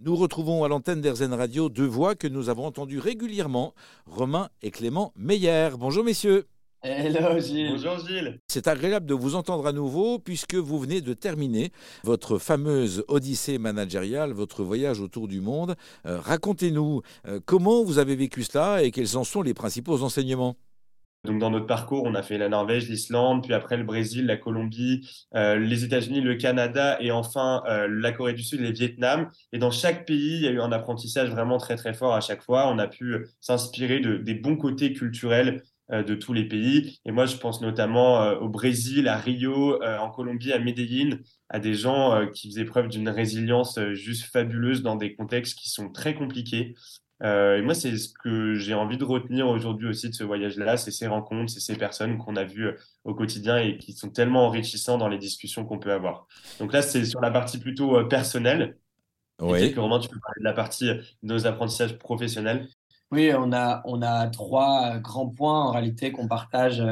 [0.00, 3.74] Nous retrouvons à l'antenne d'Airzen Radio deux voix que nous avons entendues régulièrement,
[4.06, 5.70] Romain et Clément Meyer.
[5.76, 6.46] Bonjour messieurs.
[6.82, 7.72] Hello Gilles.
[7.72, 8.38] Bonjour Gilles.
[8.46, 11.72] C'est agréable de vous entendre à nouveau puisque vous venez de terminer
[12.04, 15.74] votre fameuse odyssée managériale, votre voyage autour du monde.
[16.06, 20.54] Euh, racontez-nous euh, comment vous avez vécu cela et quels en sont les principaux enseignements?
[21.24, 24.36] Donc dans notre parcours, on a fait la Norvège, l'Islande, puis après le Brésil, la
[24.36, 28.72] Colombie, euh, les États-Unis, le Canada et enfin euh, la Corée du Sud et le
[28.72, 29.28] Vietnam.
[29.52, 32.20] Et dans chaque pays, il y a eu un apprentissage vraiment très très fort à
[32.20, 32.68] chaque fois.
[32.68, 37.00] On a pu s'inspirer de, des bons côtés culturels euh, de tous les pays.
[37.04, 41.74] Et moi, je pense notamment au Brésil, à Rio, en Colombie, à Medellín, à des
[41.74, 46.74] gens qui faisaient preuve d'une résilience juste fabuleuse dans des contextes qui sont très compliqués.
[47.22, 50.76] Euh, et moi, c'est ce que j'ai envie de retenir aujourd'hui aussi de ce voyage-là,
[50.76, 54.10] c'est ces rencontres, c'est ces personnes qu'on a vues euh, au quotidien et qui sont
[54.10, 56.26] tellement enrichissants dans les discussions qu'on peut avoir.
[56.60, 58.76] Donc là, c'est sur la partie plutôt euh, personnelle.
[59.40, 59.72] Oui.
[59.72, 62.68] Que Romain, tu peux parler de la partie de nos apprentissages professionnels.
[63.10, 66.82] Oui, on a, on a trois grands points en réalité qu'on partage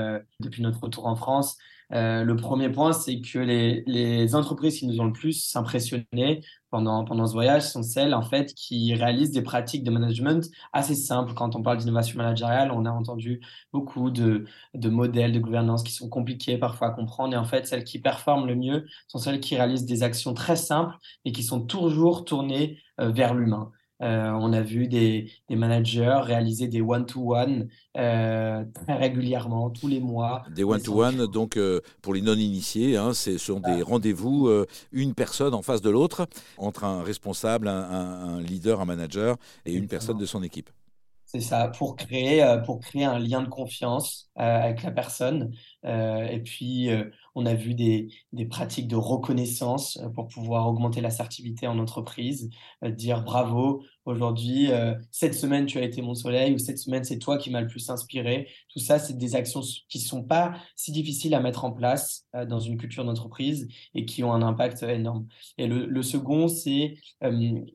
[0.40, 1.58] depuis notre retour en France.
[1.92, 6.42] Euh, le premier point, c'est que les, les, entreprises qui nous ont le plus impressionnés
[6.70, 10.96] pendant, pendant ce voyage sont celles en fait qui réalisent des pratiques de management assez
[10.96, 11.32] simples.
[11.34, 13.40] Quand on parle d'innovation managériale, on a entendu
[13.72, 17.34] beaucoup de, de modèles de gouvernance qui sont compliqués parfois à comprendre.
[17.34, 20.56] Et en fait, celles qui performent le mieux sont celles qui réalisent des actions très
[20.56, 23.70] simples et qui sont toujours tournées euh, vers l'humain.
[24.02, 30.42] Euh, on a vu des, managers réaliser des one-to-one euh, très régulièrement, tous les mois.
[30.54, 34.50] Des one-to-one, donc euh, pour les non-initiés, hein, ce sont des rendez-vous,
[34.92, 36.26] une personne en face de l'autre,
[36.58, 40.70] entre un responsable, un, leader, un manager et une personne de son équipe.
[41.24, 45.52] C'est ça, pour créer, pour créer un lien de confiance avec la personne.
[45.86, 46.90] Et puis,
[47.36, 48.08] on a vu des,
[48.50, 52.50] pratiques de reconnaissance euh, pour pouvoir augmenter l'assertivité en entreprise,
[52.82, 57.04] euh, dire bravo, aujourd'hui, euh, cette semaine, tu as été mon soleil, ou cette semaine,
[57.04, 58.48] c'est toi qui m'as le plus inspiré.
[58.72, 62.26] Tout ça, c'est des actions qui ne sont pas si difficiles à mettre en place
[62.48, 65.26] dans une culture d'entreprise et qui ont un impact énorme.
[65.58, 66.94] Et le, second, c'est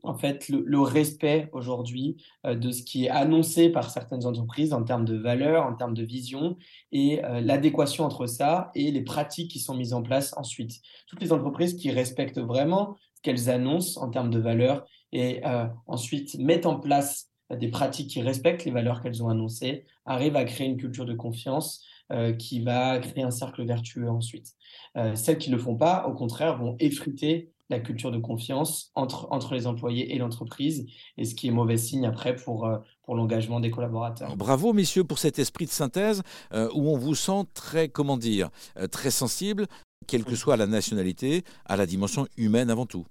[0.02, 5.04] en fait le, respect aujourd'hui de ce qui est annoncé par certaines entreprises en termes
[5.04, 6.56] de valeur, en termes de vision,
[6.92, 10.80] et l'adéquation entre ça et les pratiques qui sont mises en place ensuite.
[11.06, 15.66] Toutes les entreprises qui respectent vraiment ce qu'elles annoncent en termes de valeurs et euh,
[15.86, 20.44] ensuite mettent en place des pratiques qui respectent les valeurs qu'elles ont annoncées, arrivent à
[20.44, 24.52] créer une culture de confiance euh, qui va créer un cercle vertueux ensuite.
[24.96, 28.92] Euh, celles qui ne le font pas, au contraire, vont effriter la culture de confiance
[28.94, 32.78] entre, entre les employés et l'entreprise, et ce qui est mauvais signe après pour, euh,
[33.02, 34.36] pour l'engagement des collaborateurs.
[34.36, 36.22] Bravo, messieurs, pour cet esprit de synthèse
[36.52, 39.66] euh, où on vous sent très, comment dire, euh, très sensible,
[40.06, 43.06] quelle que soit la nationalité, à la dimension humaine avant tout.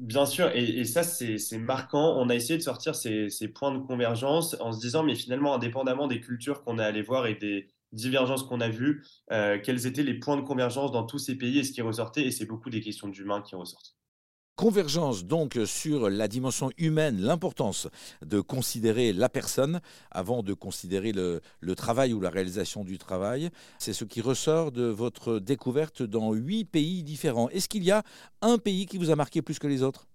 [0.00, 2.16] Bien sûr, et, ça c'est marquant.
[2.18, 5.54] On a essayé de sortir ces, ces, points de convergence en se disant, mais finalement,
[5.54, 9.86] indépendamment des cultures qu'on est allé voir et des, divergences qu'on a vues, euh, quels
[9.86, 12.46] étaient les points de convergence dans tous ces pays et ce qui ressortait, et c'est
[12.46, 13.96] beaucoup des questions d'humains qui ressortent.
[14.56, 17.88] Convergence donc sur la dimension humaine, l'importance
[18.24, 19.80] de considérer la personne
[20.12, 23.50] avant de considérer le, le travail ou la réalisation du travail.
[23.80, 27.48] C'est ce qui ressort de votre découverte dans huit pays différents.
[27.48, 28.04] Est-ce qu'il y a
[28.42, 30.06] un pays qui vous a marqué plus que les autres?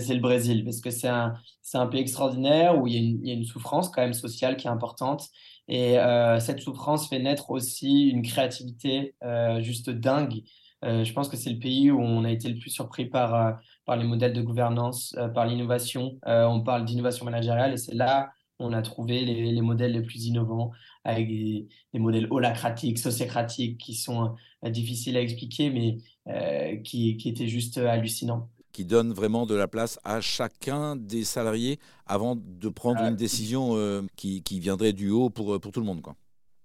[0.00, 1.34] C'est le Brésil, parce que c'est un,
[1.74, 5.28] un, pays extraordinaire où il y, a une, souffrance quand même sociale qui est importante.
[5.68, 10.42] Et euh, cette souffrance fait naître aussi une créativité euh, juste dingue.
[10.84, 13.58] Euh, je pense que c'est le pays où on a été le plus surpris par,
[13.84, 16.18] par les modèles de gouvernance, par l'innovation.
[16.24, 18.30] on parle d'innovation managériale et c'est là
[18.60, 20.72] on a trouvé les, les, modèles les plus innovants
[21.04, 24.34] avec des, modèles holacratiques, sociocratiques qui sont
[24.64, 28.48] difficiles à expliquer mais qui étaient juste hallucinants
[28.78, 33.70] qui donne vraiment de la place à chacun des salariés avant de prendre une décision
[33.74, 36.00] euh, qui, qui, viendrait du haut pour, euh, pour tout le monde.
[36.00, 36.14] Quoi.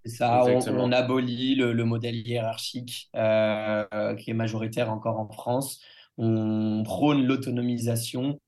[0.05, 5.81] Ça, on, abolit le, le, modèle hiérarchique euh, qui est majoritaire encore en France.
[6.19, 8.39] On prône l'autonomisation,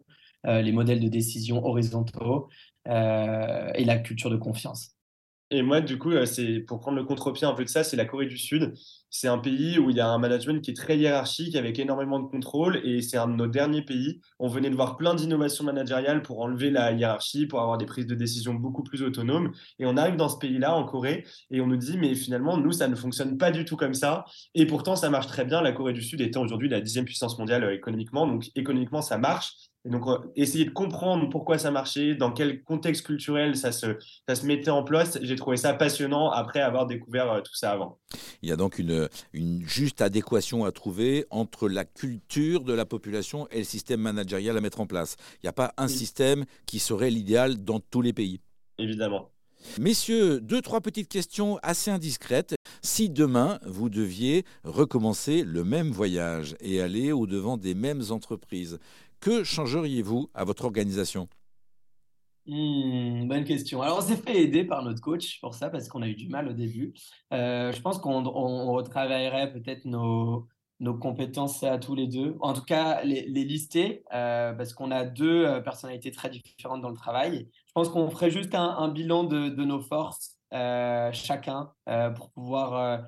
[0.43, 2.49] les modèles de décision horizontaux
[2.85, 4.94] et la culture de confiance.
[5.51, 7.95] Et moi, du coup, euh, c'est pour prendre le contre-pied un peu de ça, c'est
[7.95, 8.73] la Corée du Sud.
[9.11, 12.19] C'est un pays où il y a un management qui est très hiérarchique, avec énormément
[12.19, 14.19] de contrôle, et c'est un de nos derniers pays.
[14.39, 18.07] On venait de voir plein d'innovations managériales pour enlever la hiérarchie, pour avoir des prises
[18.07, 19.51] de décision beaucoup plus autonomes.
[19.77, 22.71] Et on arrive dans ce pays-là, en Corée, et on nous dit, mais finalement, nous,
[22.71, 24.25] ça ne fonctionne pas du tout comme ça.
[24.55, 25.61] Et pourtant, ça marche très bien.
[25.61, 29.19] La Corée du Sud étant aujourd'hui la dixième puissance mondiale euh, économiquement, donc économiquement, ça
[29.19, 29.53] marche.
[29.85, 30.03] Et donc,
[30.35, 33.97] essayer de comprendre pourquoi ça marchait, dans quel contexte culturel ça se,
[34.27, 35.19] ça se mettait en place.
[35.21, 37.99] J'ai trouvé ça passionnant après avoir découvert tout ça avant.
[38.41, 42.85] Il y a donc une, une juste adéquation à trouver entre la culture de la
[42.85, 45.17] population et le système managérial à mettre en place.
[45.35, 48.39] Il n'y a pas un système qui serait l'idéal dans tous les pays.
[48.79, 49.29] Évidemment.
[49.79, 52.55] Messieurs, deux, trois petites questions assez indiscrètes.
[52.81, 58.79] Si demain, vous deviez recommencer le même voyage et aller au-devant des mêmes entreprises,
[59.19, 61.27] que changeriez-vous à votre organisation?
[62.47, 63.81] Hmm, bonne question.
[63.81, 66.29] Alors, on s'est fait aider par notre coach pour ça parce qu'on a eu du
[66.29, 66.93] mal au début.
[67.33, 68.23] Euh, je pense qu'on
[68.71, 70.47] retravaillerait peut-être nos,
[71.01, 72.37] compétences à tous les deux.
[72.41, 76.89] En tout cas, les, lister, euh, parce qu'on a deux euh, personnalités très différentes dans
[76.89, 77.49] le travail.
[77.65, 81.71] Je pense qu'on ferait juste un, bilan de, nos forces chacun
[82.15, 83.03] pour pouvoir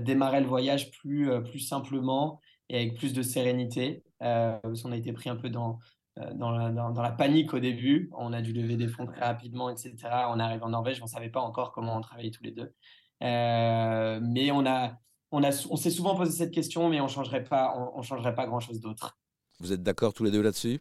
[0.00, 4.02] démarrer le voyage plus simplement et avec plus de sérénité.
[4.18, 5.78] parce qu'on a été pris un peu dans,
[6.16, 8.10] la, dans, la, panique au début.
[8.16, 9.94] On a dû lever des fonds très rapidement, etc.
[10.28, 12.72] On arrive en Norvège, on ne savait pas encore comment on travaillait tous les deux.
[13.20, 14.94] mais on a
[15.32, 18.80] on, on s'est souvent posé cette question, mais on changerait pas, on, changerait pas grand-chose
[18.80, 19.18] d'autre.
[19.60, 20.80] Vous êtes d'accord tous les deux là-dessus?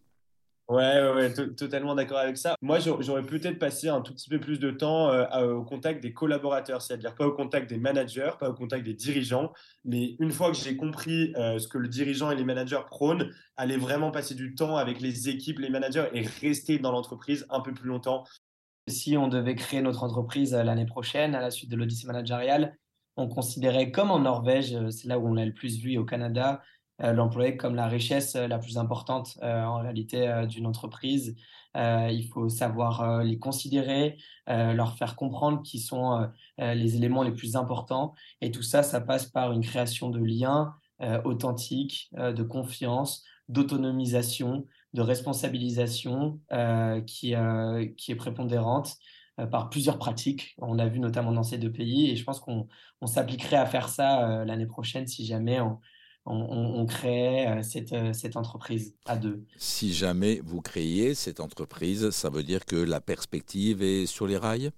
[0.69, 2.55] Ouais, ouais, totalement d'accord avec ça.
[2.61, 6.13] Moi, j'aurais peut-être passé un tout petit peu plus de temps euh, au contact des
[6.13, 9.51] collaborateurs, c'est-à-dire pas au contact des managers, pas au contact des dirigeants,
[9.83, 13.31] mais une fois que j'ai compris euh, ce que le dirigeant et les managers prônent,
[13.57, 17.61] aller vraiment passer du temps avec les équipes, les managers et rester dans l'entreprise un
[17.61, 18.23] peu plus longtemps.
[18.87, 22.77] Si on devait créer notre entreprise euh, l'année prochaine, à la suite de l'Odyssée managériale,
[23.17, 26.61] on considérait comme en Norvège, c'est là où on l'a le plus vu au Canada,
[26.99, 31.35] l'employé comme la richesse euh, la plus importante en réalité d'une entreprise.
[31.75, 34.17] il faut savoir les considérer,
[34.47, 38.13] leur faire comprendre qui sont les éléments les plus importants.
[38.41, 40.73] Et tout ça, ça passe par une création de liens
[41.23, 46.39] authentiques, de confiance, d'autonomisation, de responsabilisation
[47.05, 47.35] qui,
[47.97, 48.97] qui est prépondérante.
[49.39, 50.55] Euh, par plusieurs pratiques.
[50.57, 52.67] On a vu notamment dans ces deux pays et je pense qu'on
[53.05, 55.79] s'appliquerait à faire ça euh, l'année prochaine si jamais on,
[56.25, 59.45] on, créait euh, cette, cette, entreprise à deux.
[59.57, 64.37] Si jamais vous créez cette entreprise, ça veut dire que la perspective est sur les
[64.37, 64.71] rails?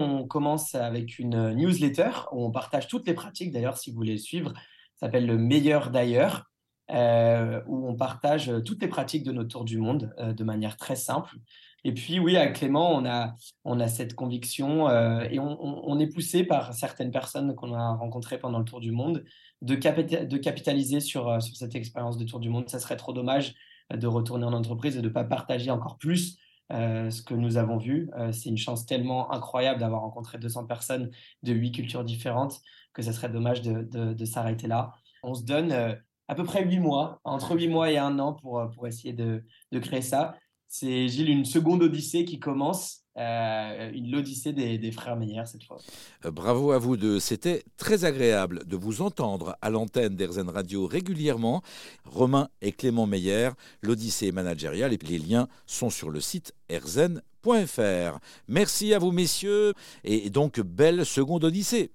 [0.00, 3.52] On commence avec une newsletter où on partage toutes les pratiques.
[3.52, 4.52] D'ailleurs, si vous voulez suivre,
[4.94, 6.50] ça s'appelle le meilleur d'ailleurs.
[6.88, 11.36] où on partage toutes les pratiques de notre tour du monde de manière très simple.
[11.84, 13.34] Et puis, oui, avec Clément, on a,
[13.64, 18.38] on a cette conviction euh, et on, est poussé par certaines personnes qu'on a rencontrées
[18.38, 19.24] pendant le Tour du Monde
[19.62, 22.68] de, de capitaliser sur, euh, sur cette expérience de Tour du Monde.
[22.68, 23.54] Ça serait trop dommage
[23.92, 26.38] euh, de retourner en entreprise et de ne pas partager encore plus
[26.72, 28.08] ce que nous avons vu.
[28.30, 31.10] C'est une chance tellement incroyable d'avoir rencontré 200 personnes
[31.42, 32.60] de huit cultures différentes
[32.94, 34.92] que ce serait dommage de, de, s'arrêter là.
[35.24, 38.70] On se donne à peu près huit mois, entre huit mois et un an pour,
[38.72, 39.42] pour essayer de,
[39.72, 40.36] de créer ça
[40.72, 45.78] c'est Gilles, une seconde odyssée qui commence, euh, l'odyssée des, frères Meyer cette fois.
[46.24, 47.18] Euh, bravo à vous deux.
[47.18, 51.62] C'était très agréable de vous entendre à l'antenne d'Erzen Radio régulièrement.
[52.04, 53.50] Romain et Clément Meyer,
[53.82, 58.20] l'odyssée managériale, et les liens sont sur le site erzen.fr.
[58.46, 59.74] Merci à vous, messieurs,
[60.04, 61.90] et donc belle seconde odyssée.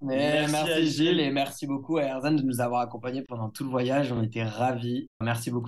[0.00, 4.10] merci, Gilles et merci beaucoup à Erzen de nous avoir accompagnés pendant tout le voyage.
[4.10, 5.06] On était ravis.
[5.20, 5.58] Merci beaucoup.